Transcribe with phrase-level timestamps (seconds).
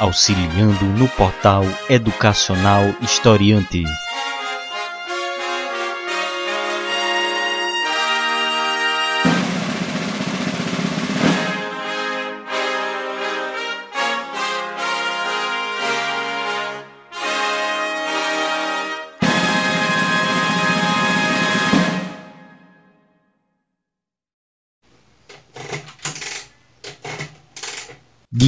[0.00, 3.84] auxiliando no portal educacional Historiante.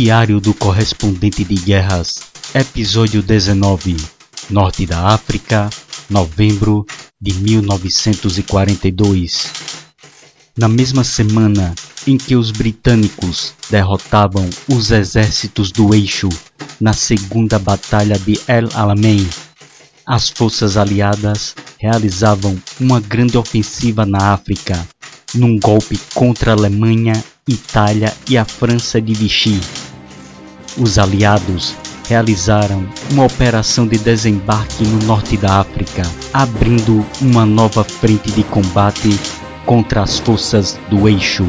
[0.03, 2.23] Diário do Correspondente de Guerras,
[2.53, 3.95] Episódio 19
[4.51, 5.71] Norte da África,
[6.11, 6.85] novembro
[7.21, 9.53] de 1942.
[10.59, 11.73] Na mesma semana
[12.05, 16.29] em que os britânicos derrotavam os exércitos do Eixo
[16.81, 19.31] na Segunda Batalha de El Alamein,
[20.05, 24.85] as forças aliadas realizavam uma grande ofensiva na África,
[25.33, 29.61] num golpe contra a Alemanha, Itália e a França de Vichy
[30.79, 31.75] os aliados
[32.09, 39.19] realizaram uma operação de desembarque no norte da África, abrindo uma nova frente de combate
[39.65, 41.47] contra as forças do eixo.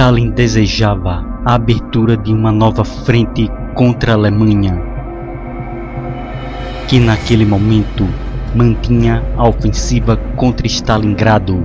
[0.00, 4.82] Stalin desejava a abertura de uma nova frente contra a Alemanha,
[6.88, 8.08] que naquele momento
[8.54, 11.62] mantinha a ofensiva contra Stalingrado.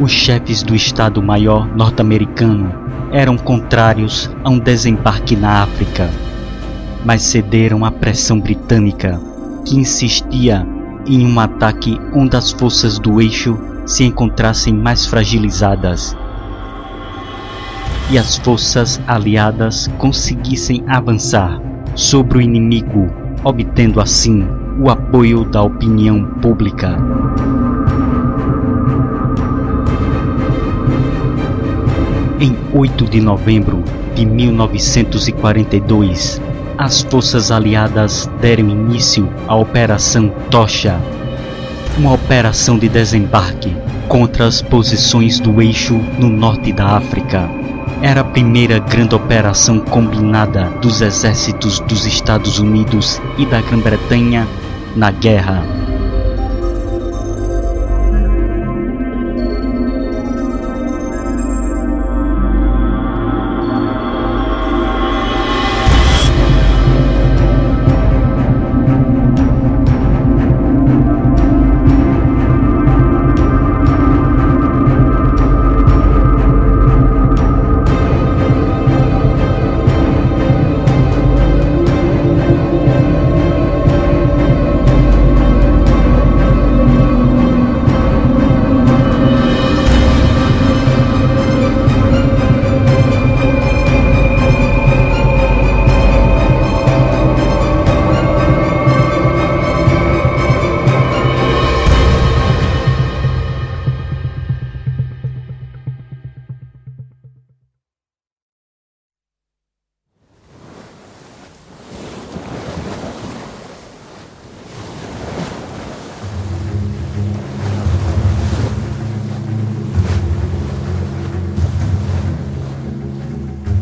[0.00, 2.74] Os chefes do Estado-Maior norte-americano
[3.12, 6.10] eram contrários a um desembarque na África,
[7.04, 9.20] mas cederam à pressão britânica,
[9.64, 10.66] que insistia
[11.06, 16.16] em um ataque onde as forças do eixo se encontrassem mais fragilizadas
[18.10, 21.62] e as forças aliadas conseguissem avançar
[21.94, 23.08] sobre o inimigo,
[23.44, 24.44] obtendo assim
[24.80, 26.98] o apoio da opinião pública.
[32.40, 33.84] Em 8 de novembro
[34.16, 36.42] de 1942,
[36.78, 40.98] as forças aliadas deram início à Operação Tocha,
[41.96, 43.76] uma operação de desembarque
[44.08, 47.59] contra as posições do eixo no norte da África
[48.02, 54.46] era a primeira grande operação combinada dos exércitos dos Estados Unidos e da Grã-Bretanha
[54.96, 55.79] na guerra.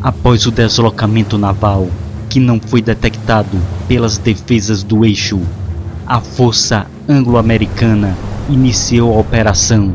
[0.08, 1.86] Após o deslocamento naval,
[2.30, 5.38] que não foi detectado pelas defesas do eixo,
[6.06, 8.16] a força anglo-americana
[8.48, 9.94] iniciou a operação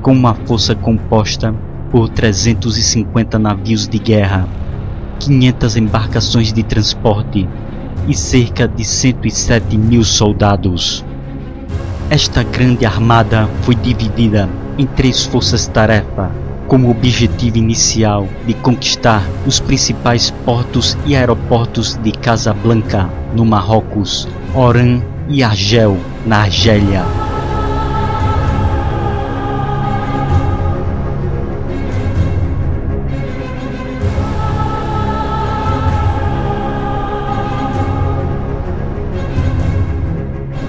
[0.00, 1.54] com uma força composta
[1.90, 4.48] por 350 navios de guerra,
[5.18, 7.46] 500 embarcações de transporte
[8.08, 11.04] e cerca de 107 mil soldados.
[12.08, 14.48] Esta grande armada foi dividida
[14.78, 16.30] em três forças-tarefa,
[16.70, 24.28] com o objetivo inicial de conquistar os principais portos e aeroportos de Casablanca, no Marrocos,
[24.54, 27.04] Oran e Argel, na Argélia.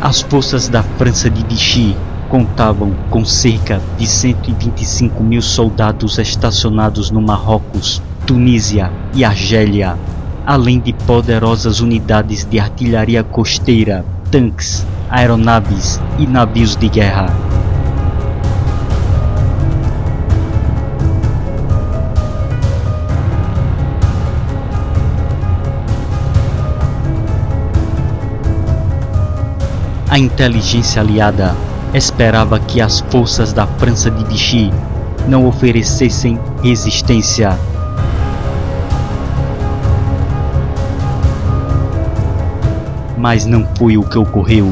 [0.01, 1.95] As forças da França de Vichy
[2.31, 9.97] contavam com cerca de 125 mil soldados estacionados no Marrocos, Tunísia e Argélia,
[10.45, 17.25] além de poderosas unidades de artilharia costeira, tanques, aeronaves e navios de guerra.
[30.09, 31.53] A inteligência aliada
[31.93, 34.71] esperava que as forças da França de Vichy
[35.27, 37.57] não oferecessem resistência.
[43.17, 44.71] Mas não foi o que ocorreu.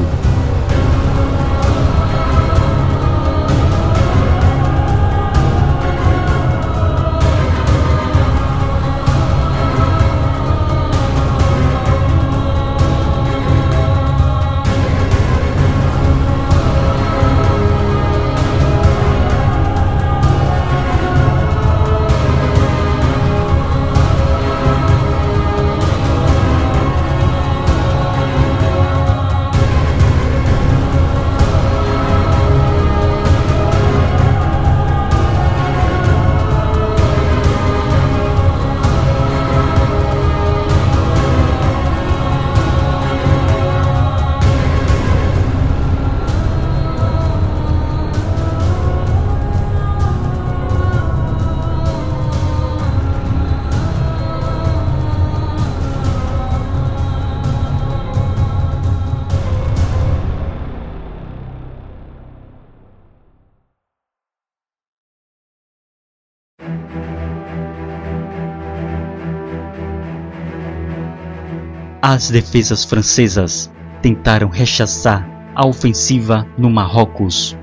[72.12, 73.72] As defesas francesas
[74.02, 77.56] tentaram rechaçar a ofensiva no Marrocos,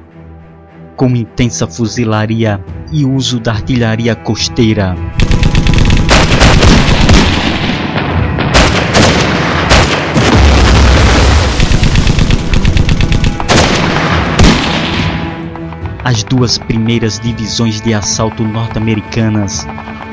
[0.95, 4.95] com intensa fuzilaria e uso da artilharia costeira.
[16.05, 19.67] As duas primeiras divisões de assalto norte-americanas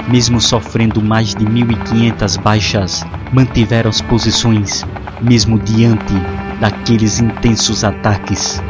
[0.08, 4.86] mesmo sofrendo mais de 1.500 baixas, mantiveram as posições,
[5.22, 6.14] mesmo diante
[6.60, 8.62] daqueles intensos ataques.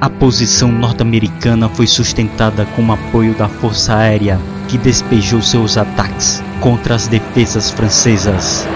[0.00, 4.38] A posição norte-americana foi sustentada com o apoio da Força Aérea,
[4.68, 8.66] que despejou seus ataques contra as defesas francesas.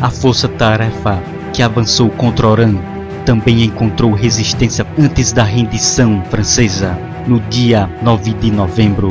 [0.00, 1.20] A força-tarefa
[1.52, 2.76] que avançou contra Oran
[3.26, 9.08] também encontrou resistência antes da rendição francesa, no dia 9 de novembro.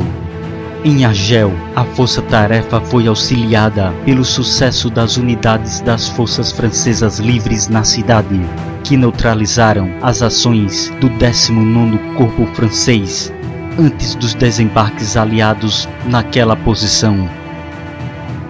[0.82, 7.84] Em Argel, a força-tarefa foi auxiliada pelo sucesso das unidades das forças francesas livres na
[7.84, 8.40] cidade,
[8.82, 13.30] que neutralizaram as ações do 19º Corpo Francês
[13.78, 17.28] antes dos desembarques aliados naquela posição.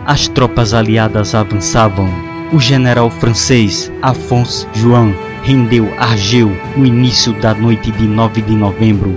[0.06, 5.12] As tropas aliadas avançavam o general francês Afonso Joan
[5.42, 9.14] rendeu Argel no início da noite de 9 de novembro.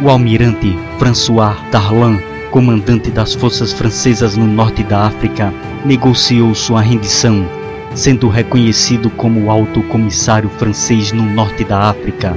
[0.00, 2.18] O almirante François Darlan,
[2.50, 5.52] comandante das forças francesas no norte da África,
[5.84, 7.46] negociou sua rendição,
[7.94, 12.36] sendo reconhecido como alto comissário francês no norte da África.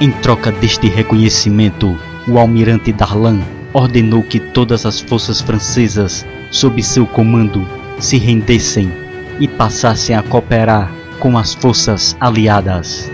[0.00, 3.40] Em troca deste reconhecimento, o almirante Darlan
[3.72, 7.66] ordenou que todas as forças francesas, sob seu comando,
[7.98, 8.90] se rendessem
[9.38, 13.10] e passassem a cooperar com as forças aliadas.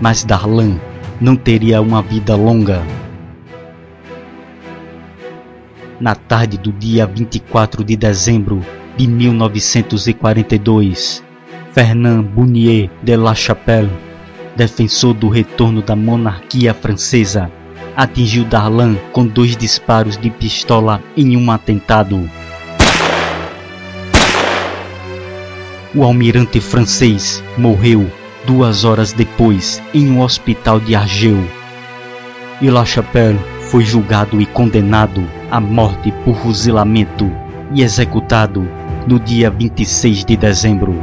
[0.00, 0.80] Mas Darlan
[1.20, 2.82] não teria uma vida longa
[6.02, 8.60] na tarde do dia 24 de dezembro
[8.96, 11.22] de 1942,
[11.72, 13.92] Fernand Bounier de La Chapelle,
[14.56, 17.48] defensor do retorno da monarquia francesa,
[17.96, 22.28] atingiu Darlan com dois disparos de pistola em um atentado.
[25.94, 28.10] O almirante francês morreu
[28.44, 31.38] duas horas depois em um hospital de Argel.
[32.60, 33.38] E La Chapelle
[33.72, 37.32] foi julgado e condenado à morte por fuzilamento
[37.72, 38.68] e executado
[39.06, 40.94] no dia 26 de dezembro.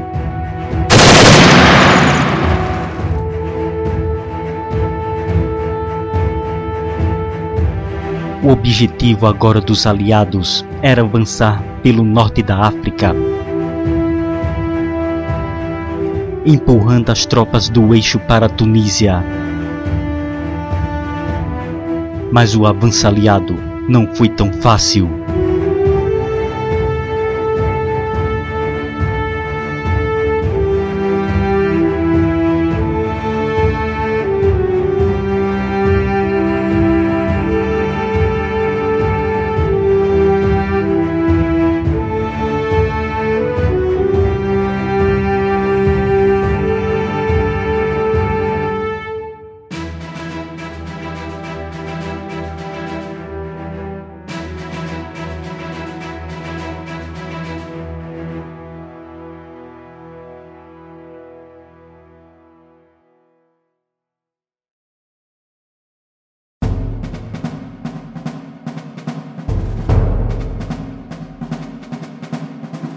[8.43, 13.15] O objetivo agora dos aliados era avançar pelo norte da África,
[16.45, 19.23] empurrando as tropas do eixo para a Tunísia.
[22.31, 23.55] Mas o avanço aliado
[23.87, 25.09] não foi tão fácil.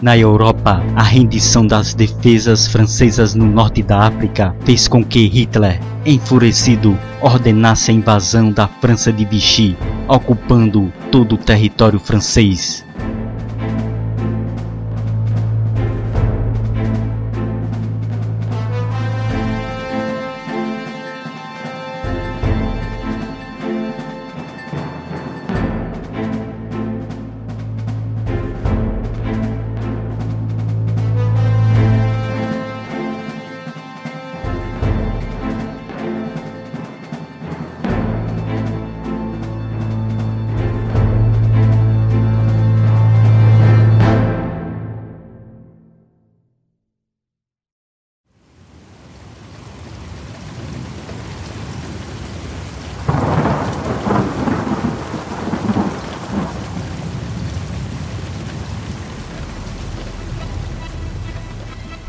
[0.03, 5.81] Na Europa, a rendição das defesas francesas no norte da África fez com que Hitler,
[6.05, 9.77] enfurecido, ordenasse a invasão da França de Vichy,
[10.09, 12.85] ocupando todo o território francês.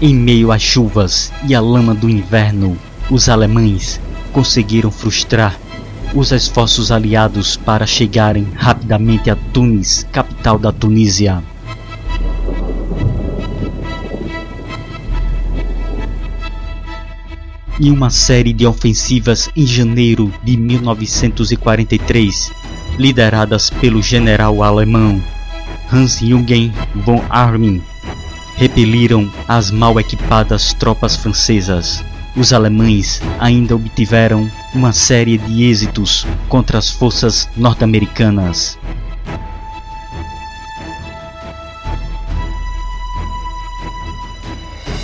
[0.05, 2.77] Em meio às chuvas e à lama do inverno,
[3.09, 4.01] os alemães
[4.33, 5.57] conseguiram frustrar
[6.13, 11.41] os esforços aliados para chegarem rapidamente a Tunis, capital da Tunísia.
[17.79, 22.51] Em uma série de ofensivas em janeiro de 1943,
[22.97, 25.23] lideradas pelo general alemão
[25.89, 27.81] Hans-Jürgen von Arnim,
[28.55, 32.03] repeliram as mal equipadas tropas francesas.
[32.35, 38.77] Os alemães ainda obtiveram uma série de êxitos contra as forças norte-americanas.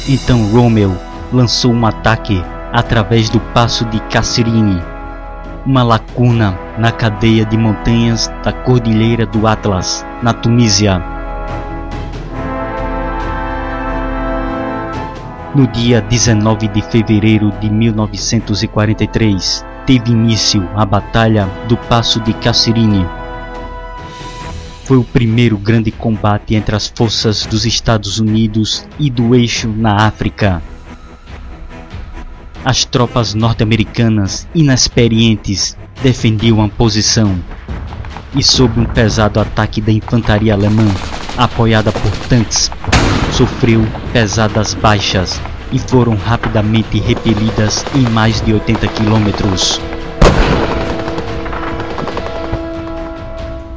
[0.07, 0.97] Então Rommel
[1.31, 4.81] lançou um ataque através do passo de Casserini,
[5.65, 11.18] uma lacuna na cadeia de montanhas da Cordilheira do Atlas, na Tunísia.
[15.55, 23.03] No dia 19 de fevereiro de 1943, teve início a Batalha do Passo de Casserini.
[24.83, 30.05] Foi o primeiro grande combate entre as forças dos Estados Unidos e do eixo na
[30.05, 30.61] África.
[32.63, 37.35] As tropas norte-americanas, inexperientes, defendiam a posição
[38.35, 40.85] e, sob um pesado ataque da infantaria alemã,
[41.35, 42.69] apoiada por tanques,
[43.39, 45.39] sofreu pesadas baixas
[45.71, 49.79] e foram rapidamente repelidas em mais de 80 quilômetros.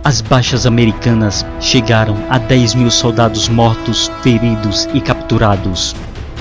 [0.02, 5.94] As baixas americanas chegaram a 10 mil soldados mortos, feridos e capturados,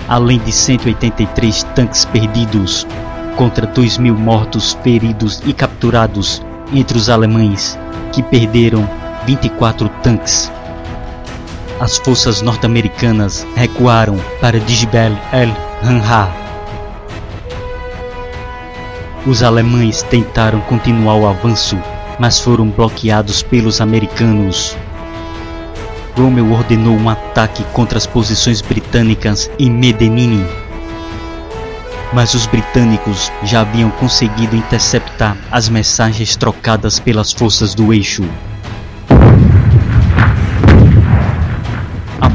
[0.07, 2.87] além de 183 tanques perdidos,
[3.35, 6.41] contra 2 mil mortos, feridos e capturados
[6.73, 7.77] entre os alemães,
[8.11, 8.89] que perderam
[9.27, 10.51] 24 tanques
[11.81, 16.31] as forças norte-americanas recuaram para Dijbel el-Hanha.
[19.25, 21.75] Os alemães tentaram continuar o avanço,
[22.19, 24.77] mas foram bloqueados pelos americanos.
[26.15, 30.45] Rommel ordenou um ataque contra as posições britânicas em Medellín,
[32.13, 38.23] mas os britânicos já haviam conseguido interceptar as mensagens trocadas pelas forças do eixo.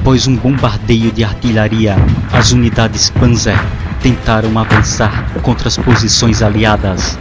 [0.06, 1.96] Após um bombardeio de artilharia,
[2.32, 3.58] as unidades Panzer
[4.00, 7.18] tentaram avançar contra as posições aliadas.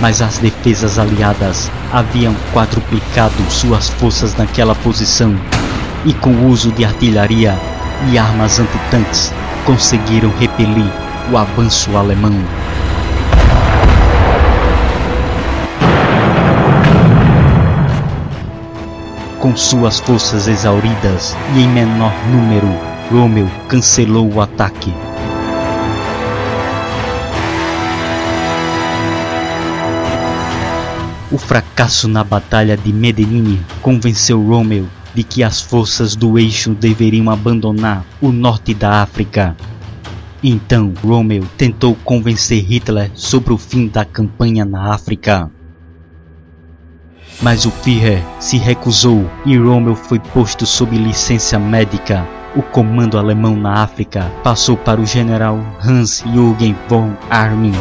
[0.00, 5.32] Mas as defesas aliadas haviam quadruplicado suas forças naquela posição
[6.04, 7.56] e, com o uso de artilharia
[8.10, 9.32] e armas antitanques,
[9.64, 10.90] conseguiram repelir
[11.30, 12.34] o avanço alemão.
[19.44, 22.66] Com suas forças exauridas e em menor número,
[23.10, 24.90] Rommel cancelou o ataque.
[31.30, 37.28] O fracasso na Batalha de Medellín convenceu Rommel de que as forças do eixo deveriam
[37.28, 39.54] abandonar o norte da África.
[40.42, 45.50] Então Rommel tentou convencer Hitler sobre o fim da campanha na África.
[47.42, 52.26] Mas o Führer se recusou e Rommel foi posto sob licença médica.
[52.56, 57.74] O comando alemão na África passou para o general Hans-Jürgen von Arnim.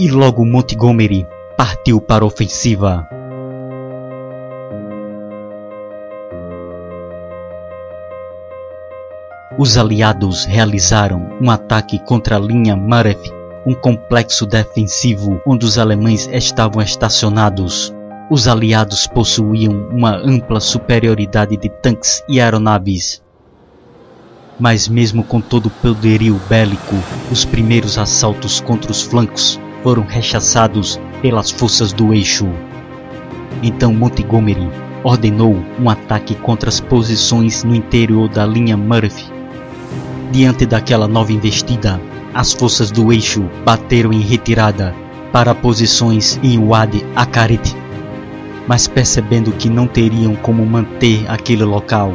[0.00, 1.26] e logo Montgomery
[1.58, 3.19] partiu para a ofensiva.
[9.62, 13.30] Os aliados realizaram um ataque contra a linha Maref,
[13.66, 17.94] um complexo defensivo onde os alemães estavam estacionados.
[18.30, 23.22] Os aliados possuíam uma ampla superioridade de tanques e aeronaves.
[24.58, 26.96] Mas mesmo com todo o poderio bélico,
[27.30, 32.48] os primeiros assaltos contra os flancos foram rechaçados pelas forças do eixo.
[33.62, 34.70] Então Montgomery
[35.04, 39.39] ordenou um ataque contra as posições no interior da linha Murphy.
[40.30, 42.00] Diante daquela nova investida,
[42.32, 44.94] as forças do eixo bateram em retirada
[45.32, 47.76] para posições em Wadi Akarit,
[48.68, 52.14] mas percebendo que não teriam como manter aquele local,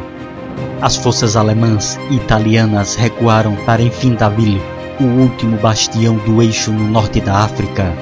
[0.80, 4.62] as forças alemãs e italianas recuaram para Enfindaville
[4.98, 7.92] o último bastião do eixo no norte da África.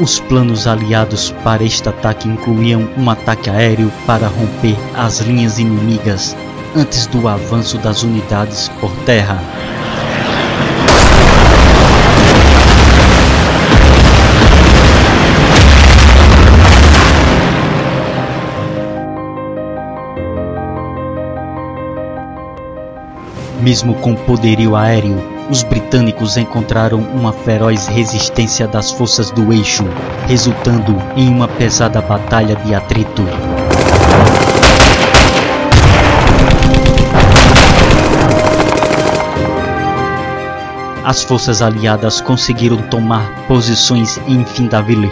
[0.00, 6.34] Os planos aliados para este ataque incluíam um ataque aéreo para romper as linhas inimigas
[6.76, 9.40] antes do avanço das unidades por terra.
[23.62, 25.16] Mesmo com poderio aéreo,
[25.50, 29.84] os britânicos encontraram uma feroz resistência das forças do eixo,
[30.28, 33.22] resultando em uma pesada batalha de atrito.
[41.06, 45.08] As forças aliadas conseguiram tomar posições em Findaville,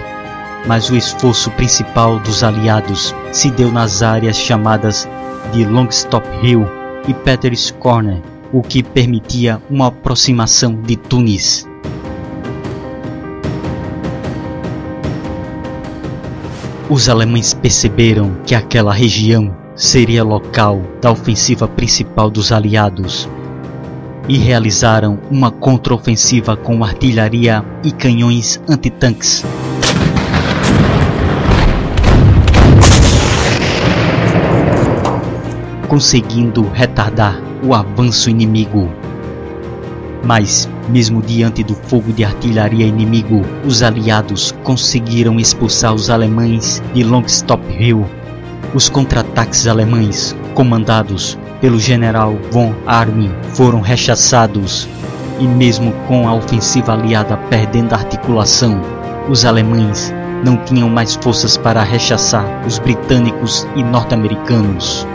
[0.67, 5.09] mas o esforço principal dos aliados se deu nas áreas chamadas
[5.53, 6.67] de Longstop Hill
[7.07, 8.21] e Peter's Corner,
[8.53, 11.65] o que permitia uma aproximação de Tunis.
[16.91, 23.29] Os alemães perceberam que aquela região seria local da ofensiva principal dos aliados
[24.29, 29.45] e realizaram uma contraofensiva com artilharia e canhões antitanques.
[35.89, 38.91] Conseguindo retardar o avanço inimigo.
[40.25, 47.05] Mas, mesmo diante do fogo de artilharia inimigo, os aliados conseguiram expulsar os alemães de
[47.05, 48.07] Longstop Hill.
[48.75, 54.87] Os contra-ataques alemães, comandados pelo general von Arnim, foram rechaçados,
[55.41, 58.79] e mesmo com a ofensiva aliada perdendo a articulação,
[59.31, 60.13] os alemães
[60.45, 65.07] não tinham mais forças para rechaçar os britânicos e norte-americanos.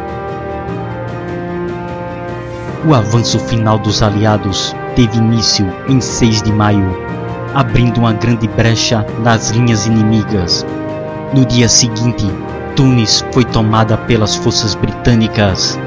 [2.83, 6.97] O avanço final dos aliados teve início em 6 de maio,
[7.53, 10.65] abrindo uma grande brecha nas linhas inimigas.
[11.31, 12.25] No dia seguinte,
[12.75, 15.79] Tunis foi tomada pelas forças britânicas.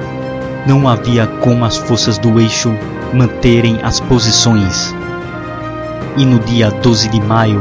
[0.66, 2.72] Não havia como as forças do eixo
[3.12, 4.94] manterem as posições.
[6.16, 7.60] E no dia 12 de maio,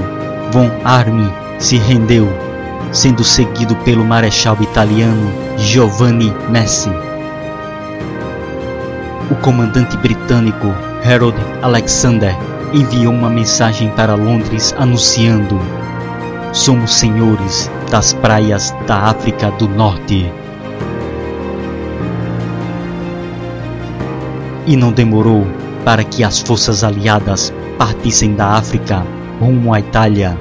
[0.51, 2.27] Von Arnim se rendeu
[2.91, 6.91] sendo seguido pelo marechal italiano Giovanni Messi.
[9.29, 10.67] O comandante britânico
[11.05, 12.35] Harold Alexander
[12.73, 15.59] enviou uma mensagem para Londres anunciando:
[16.51, 20.31] Somos senhores das praias da África do Norte.
[24.65, 25.45] E não demorou
[25.83, 29.03] para que as forças aliadas partissem da África
[29.39, 30.37] rumo à Itália.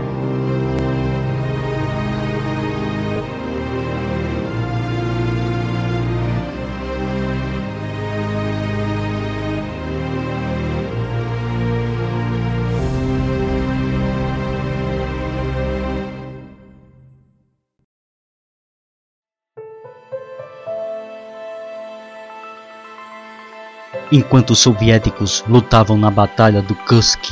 [24.12, 27.31] Enquanto os soviéticos lutavam na Batalha do Kursk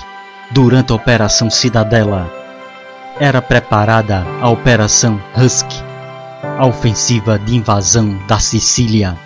[0.50, 2.30] durante a Operação Cidadela.
[3.18, 5.82] Era preparada a Operação Husky,
[6.58, 9.18] a ofensiva de invasão da Sicília.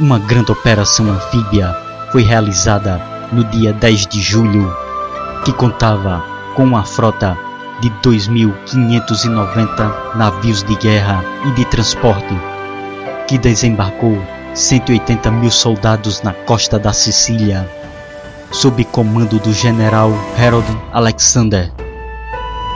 [0.00, 1.72] Uma grande operação anfíbia
[2.10, 3.00] foi realizada
[3.32, 4.74] no dia 10 de julho,
[5.44, 6.24] que contava
[6.56, 7.36] com uma frota
[7.80, 12.34] de 2.590 navios de guerra e de transporte,
[13.28, 14.16] que desembarcou
[14.54, 17.68] 180 mil soldados na costa da Sicília,
[18.52, 21.72] sob comando do general Harold Alexander.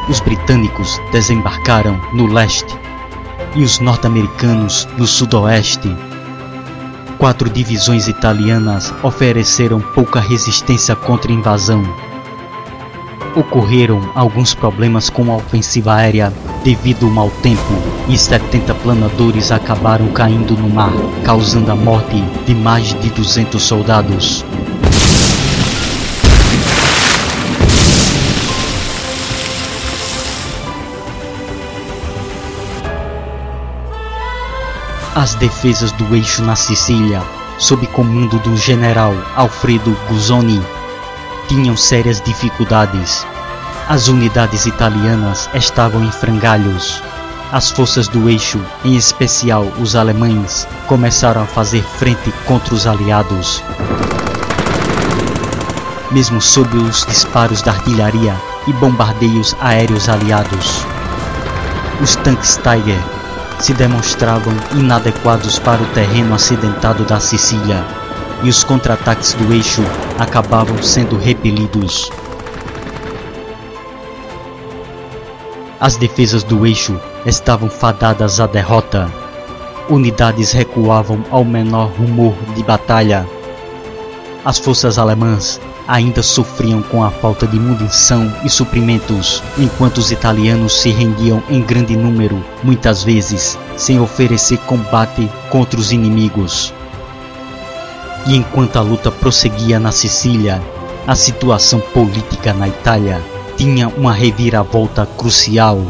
[0.08, 2.76] Os britânicos desembarcaram no leste
[3.54, 5.96] e os norte-americanos no sudoeste.
[7.16, 11.82] Quatro divisões italianas ofereceram pouca resistência contra a invasão
[13.38, 16.32] ocorreram alguns problemas com a ofensiva aérea
[16.64, 17.60] devido ao mau tempo
[18.08, 20.92] e 70 planadores acabaram caindo no mar,
[21.24, 24.44] causando a morte de mais de 200 soldados.
[35.14, 37.22] As defesas do eixo na Sicília,
[37.58, 40.60] sob comando do general Alfredo Guzzoni,
[41.48, 43.26] tinham sérias dificuldades.
[43.88, 47.02] As unidades italianas estavam em frangalhos.
[47.50, 53.62] As forças do eixo, em especial os alemães, começaram a fazer frente contra os aliados.
[56.10, 60.84] Mesmo sob os disparos da artilharia e bombardeios aéreos aliados,
[62.02, 63.00] os tanques Tiger
[63.58, 67.84] se demonstravam inadequados para o terreno acidentado da Sicília
[68.42, 69.82] e os contra-ataques do eixo
[70.18, 72.10] acabavam sendo repelidos.
[75.80, 79.10] As defesas do eixo estavam fadadas à derrota.
[79.88, 83.26] Unidades recuavam ao menor rumor de batalha.
[84.44, 90.80] As forças alemãs ainda sofriam com a falta de munição e suprimentos, enquanto os italianos
[90.80, 96.74] se rendiam em grande número, muitas vezes sem oferecer combate contra os inimigos.
[98.28, 100.62] E enquanto a luta prosseguia na Sicília,
[101.06, 103.24] a situação política na Itália
[103.56, 105.80] tinha uma reviravolta crucial.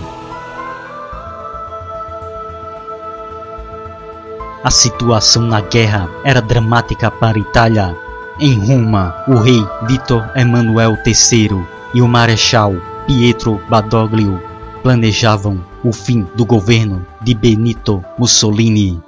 [4.62, 7.96] A situação na guerra era dramática para a Itália.
[8.38, 11.60] Em Roma, o rei Vitor Emanuel III
[11.92, 12.72] e o marechal
[13.04, 14.40] Pietro Badoglio
[14.84, 19.07] planejavam o fim do governo de Benito Mussolini.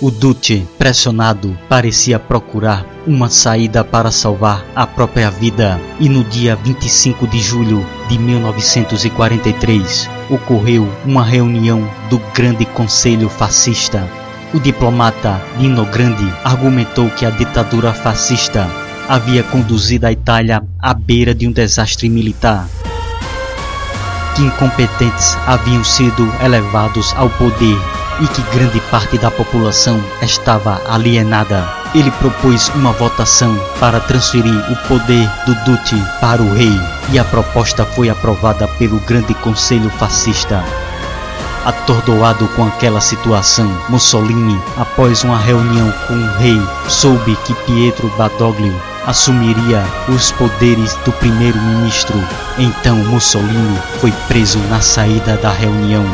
[0.00, 6.54] O Duce, pressionado, parecia procurar uma saída para salvar a própria vida, e no dia
[6.54, 14.08] 25 de julho de 1943 ocorreu uma reunião do Grande Conselho Fascista.
[14.54, 18.70] O diplomata Nino Grande argumentou que a ditadura fascista
[19.08, 22.68] havia conduzido a Itália à beira de um desastre militar.
[24.36, 27.76] Que incompetentes haviam sido elevados ao poder
[28.20, 31.66] e que grande parte da população estava alienada.
[31.94, 36.78] Ele propôs uma votação para transferir o poder do Duce para o rei
[37.10, 40.62] e a proposta foi aprovada pelo Grande Conselho Fascista.
[41.64, 48.74] Atordoado com aquela situação, Mussolini, após uma reunião com o rei, soube que Pietro Badoglio
[49.06, 52.22] assumiria os poderes do primeiro-ministro.
[52.58, 56.04] Então Mussolini foi preso na saída da reunião.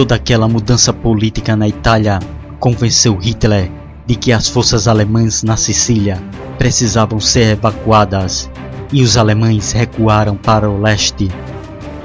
[0.00, 2.20] Toda aquela mudança política na Itália
[2.58, 3.70] convenceu Hitler
[4.06, 6.16] de que as forças alemãs na Sicília
[6.56, 8.48] precisavam ser evacuadas
[8.90, 11.28] e os alemães recuaram para o leste,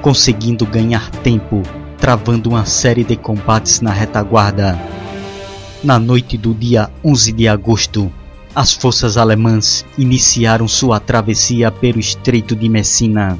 [0.02, 1.64] conseguindo ganhar tempo,
[1.98, 4.78] travando uma série de combates na retaguarda.
[5.82, 8.12] Na noite do dia 11 de agosto,
[8.54, 13.40] as forças alemãs iniciaram sua travessia pelo Estreito de Messina.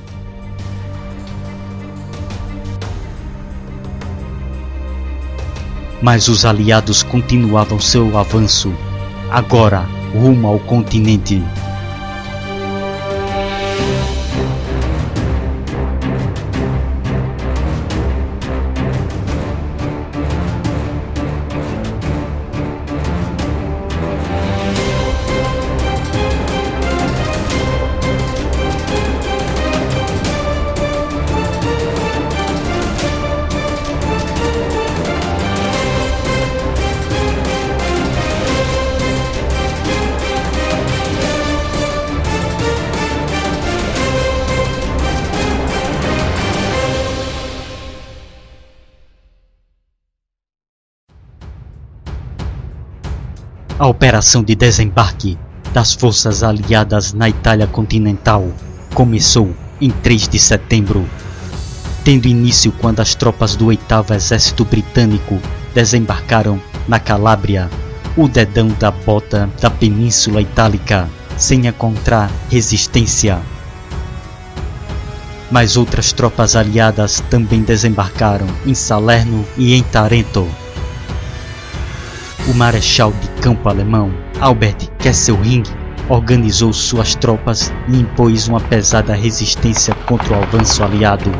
[6.02, 8.74] Mas os aliados continuavam seu avanço,
[9.32, 11.44] agora rumo ao continente.
[53.86, 55.38] A operação de desembarque
[55.72, 58.52] das forças aliadas na Itália continental
[58.96, 61.08] começou em 3 de setembro,
[62.04, 65.40] tendo início quando as tropas do 8 Exército Britânico
[65.76, 67.70] desembarcaram na Calábria,
[68.18, 73.40] o dedão da bota da Península Itálica, sem encontrar resistência.
[75.52, 80.50] Mas outras tropas aliadas também desembarcaram em Salerno e em Tarento.
[82.48, 85.64] O marechal de campo alemão Albert Kesselring
[86.08, 91.32] organizou suas tropas e impôs uma pesada resistência contra o avanço aliado.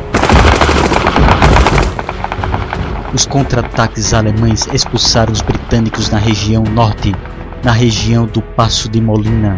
[3.14, 7.14] Os contra-ataques alemães expulsaram os britânicos na região norte,
[7.62, 9.56] na região do Passo de Molina.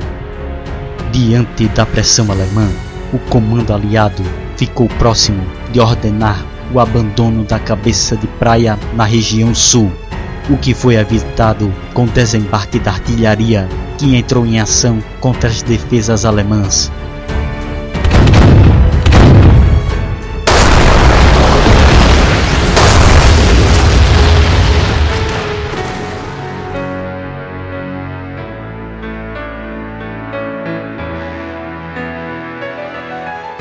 [1.11, 2.69] Diante da pressão alemã,
[3.11, 4.23] o comando aliado
[4.59, 9.91] ficou próximo de ordenar o abandono da cabeça de praia na região sul
[10.49, 16.25] o que foi evitado com desembarque da artilharia que entrou em ação contra as defesas
[16.25, 16.91] alemãs.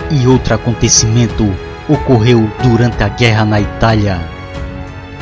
[0.09, 1.45] E outro acontecimento
[1.89, 4.36] ocorreu durante a guerra na Itália.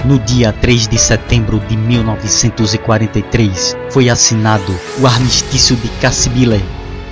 [0.06, 6.64] No dia 3 de setembro de 1943, foi assinado o Armistício de Cassibile.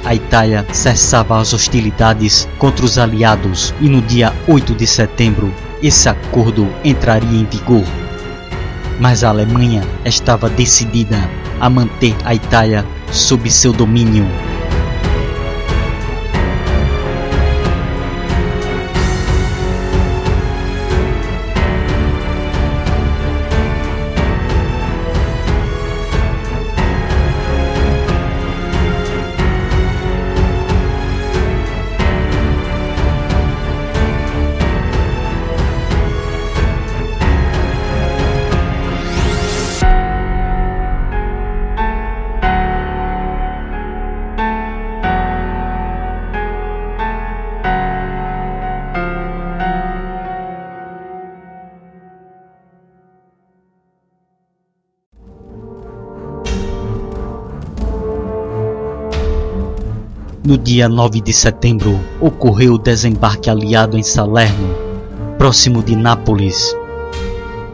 [0.06, 5.52] A Itália cessava as hostilidades contra os aliados e no dia 8 de setembro
[5.82, 7.84] esse acordo entraria em vigor.
[9.00, 11.18] Mas a Alemanha estava decidida
[11.60, 14.28] a manter a Itália sob seu domínio.
[60.46, 64.76] No dia 9 de setembro, ocorreu o desembarque aliado em Salerno,
[65.38, 66.76] próximo de Nápoles.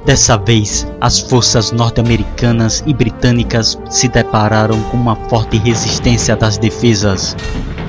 [0.05, 7.35] Dessa vez, as forças norte-americanas e britânicas se depararam com uma forte resistência das defesas,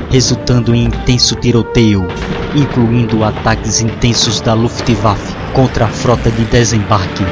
[0.09, 2.09] resultando em intenso tiroteio,
[2.57, 7.25] incluindo ataques intensos da Luftwaffe contra a frota de desembarque.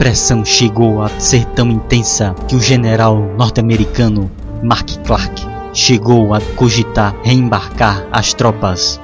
[0.00, 4.30] Pressão chegou a ser tão intensa que o general norte-americano
[4.62, 8.98] Mark Clark chegou a cogitar reembarcar as tropas.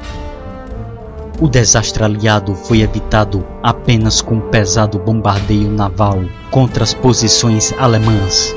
[1.38, 6.18] O desastre aliado foi evitado apenas com um pesado bombardeio naval
[6.50, 8.56] contra as posições alemãs.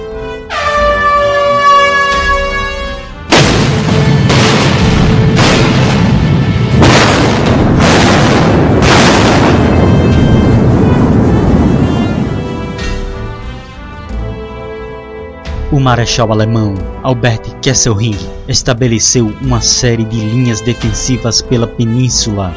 [15.71, 22.51] O marechal alemão Albert Kesselring estabeleceu uma série de linhas defensivas pela península,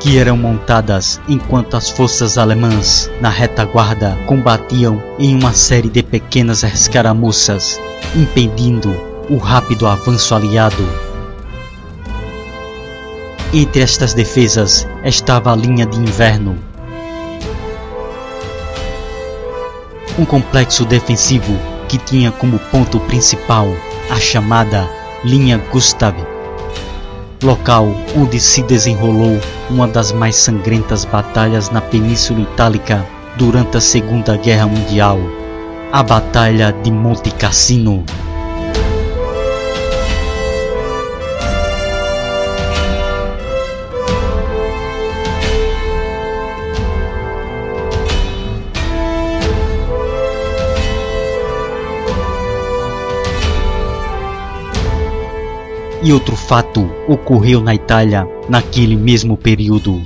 [0.00, 6.62] que eram montadas enquanto as forças alemãs na retaguarda combatiam em uma série de pequenas
[6.62, 7.78] escaramuças,
[8.16, 8.96] impedindo
[9.28, 10.88] o rápido avanço aliado.
[13.52, 16.56] Entre estas defesas estava a linha de inverno,
[20.18, 23.68] um complexo defensivo que tinha como ponto principal
[24.08, 24.88] a chamada
[25.22, 26.14] Linha Gustav,
[27.42, 34.38] local onde se desenrolou uma das mais sangrentas batalhas na Península Itálica durante a Segunda
[34.38, 35.18] Guerra Mundial,
[35.92, 38.02] a Batalha de Monte Cassino.
[56.04, 60.02] E outro fato ocorreu na Itália naquele mesmo período.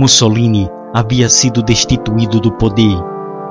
[0.00, 2.96] Mussolini havia sido destituído do poder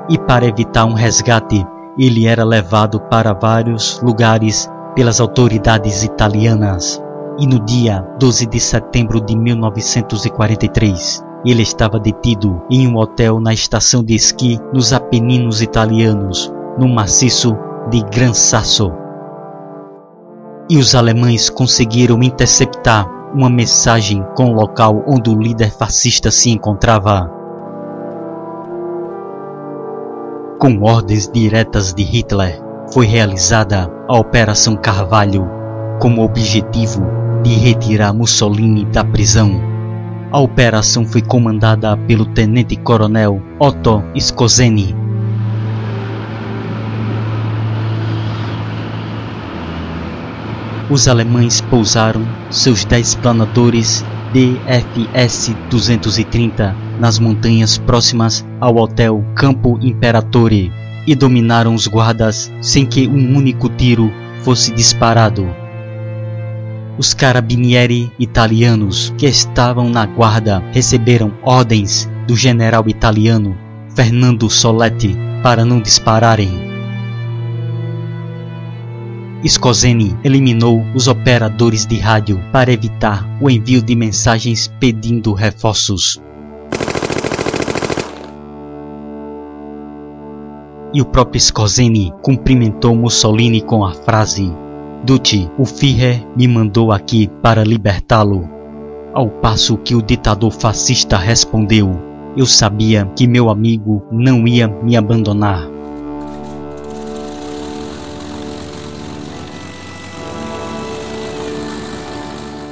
[0.09, 1.63] e, para evitar um resgate,
[1.95, 6.99] ele era levado para vários lugares pelas autoridades italianas.
[7.37, 13.53] E no dia 12 de setembro de 1943, ele estava detido em um hotel na
[13.53, 17.55] estação de esqui nos Apeninos italianos, no maciço
[17.91, 18.91] de Gran Sasso.
[20.67, 26.49] E os alemães conseguiram interceptar uma mensagem com o local onde o líder fascista se
[26.49, 27.29] encontrava.
[30.59, 32.61] Com ordens diretas de Hitler,
[32.91, 35.47] foi realizada a Operação Carvalho,
[35.99, 37.03] com o objetivo
[37.43, 39.51] de retirar Mussolini da prisão.
[40.31, 44.95] A operação foi comandada pelo tenente-coronel Otto Skozeny,
[50.89, 60.73] os alemães pousaram seus 10 planadores DFS-230 nas montanhas próximas ao hotel Campo Imperatore
[61.05, 65.47] e dominaram os guardas sem que um único tiro fosse disparado.
[66.97, 73.57] Os carabinieri italianos que estavam na guarda receberam ordens do general italiano
[73.95, 76.68] Fernando Soletti para não dispararem.
[79.47, 86.21] Skozeny eliminou os operadores de rádio para evitar o envio de mensagens pedindo reforços.
[90.93, 94.51] E o próprio Skozeny cumprimentou Mussolini com a frase:
[95.05, 98.49] Duce, o Führer me mandou aqui para libertá-lo.
[99.13, 101.97] Ao passo que o ditador fascista respondeu:
[102.35, 105.78] Eu sabia que meu amigo não ia me abandonar.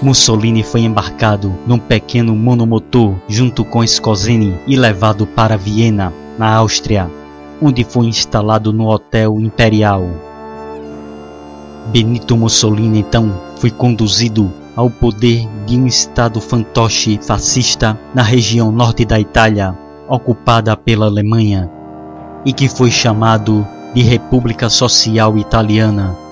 [0.02, 7.10] Mussolini foi embarcado num pequeno monomotor junto com Skozeny e levado para Viena, na Áustria,
[7.60, 10.08] onde foi instalado no Hotel Imperial.
[11.88, 19.04] Benito Mussolini então foi conduzido ao poder de um estado fantoche fascista na região norte
[19.04, 19.76] da Itália,
[20.08, 21.72] ocupada pela Alemanha,
[22.46, 26.27] e que foi chamado de República Social Italiana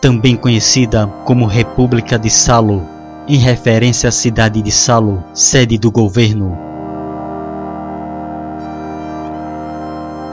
[0.00, 2.82] também conhecida como República de Salo,
[3.26, 6.56] em referência à cidade de Salo, sede do governo.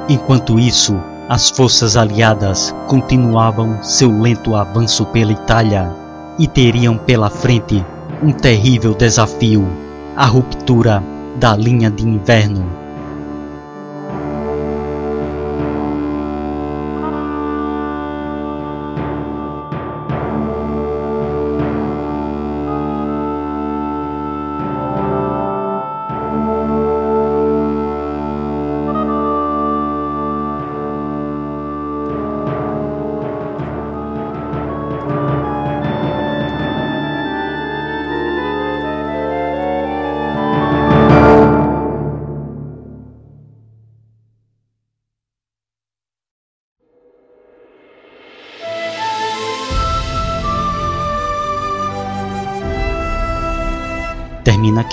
[0.07, 0.95] Enquanto isso,
[1.27, 5.91] as forças aliadas continuavam seu lento avanço pela Itália
[6.37, 7.83] e teriam pela frente
[8.21, 9.67] um terrível desafio:
[10.15, 11.03] a ruptura
[11.37, 12.84] da linha de inverno.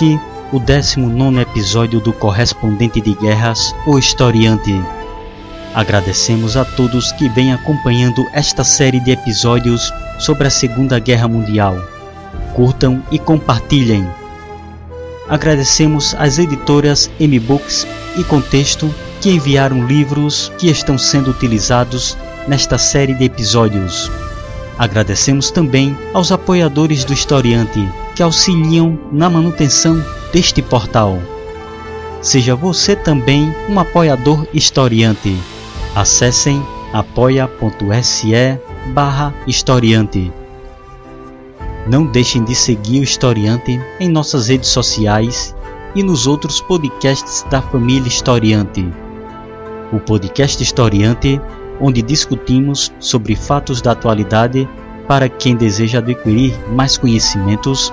[0.02, 4.74] Aqui o 19 episódio do Correspondente de Guerras, o Historiante.
[5.74, 11.76] Agradecemos a todos que vêm acompanhando esta série de episódios sobre a Segunda Guerra Mundial.
[12.52, 14.04] Curtam e compartilhem.
[15.28, 17.86] Agradecemos às editoras M-Books
[18.18, 24.10] e Contexto que enviaram livros que estão sendo utilizados nesta série de episódios.
[24.76, 30.02] Agradecemos também aos apoiadores do Historiante que auxiliam na manutenção
[30.32, 31.18] deste portal.
[32.20, 35.36] Seja você também um apoiador historiante.
[35.94, 38.32] Acessem apoia.se
[38.94, 40.32] barra historiante.
[41.86, 45.54] Não deixem de seguir o Historiante em nossas redes sociais
[45.94, 48.88] e nos outros podcasts da família Historiante.
[49.92, 51.40] O podcast Historiante,
[51.80, 54.68] onde discutimos sobre fatos da atualidade
[55.12, 57.92] para quem deseja adquirir mais conhecimentos,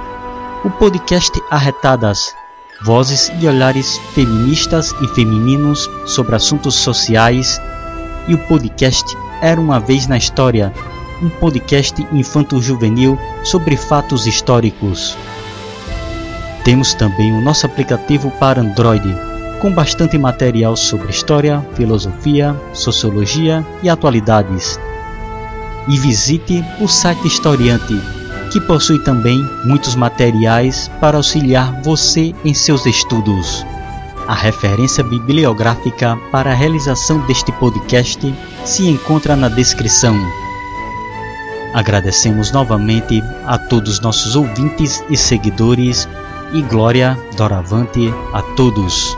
[0.63, 2.33] o podcast Arretadas,
[2.81, 7.61] vozes e olhares feministas e femininos sobre assuntos sociais,
[8.25, 10.71] e o podcast Era uma vez na História,
[11.21, 15.17] um podcast infanto-juvenil sobre fatos históricos.
[16.63, 19.13] Temos também o nosso aplicativo para Android,
[19.59, 24.79] com bastante material sobre história, filosofia, sociologia e atualidades.
[25.89, 27.99] E visite o site Historiante,
[28.51, 33.65] que possui também muitos materiais para auxiliar você em seus estudos.
[34.27, 38.33] A referência bibliográfica para a realização deste podcast
[38.63, 40.15] se encontra na descrição.
[41.73, 46.07] Agradecemos novamente a todos nossos ouvintes e seguidores
[46.53, 49.17] e glória doravante a todos.